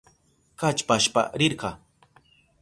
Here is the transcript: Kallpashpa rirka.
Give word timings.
Kallpashpa 0.61 1.21
rirka. 1.43 1.71